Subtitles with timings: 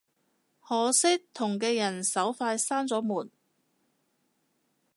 [0.63, 3.29] 可惜同嘅人手快閂咗門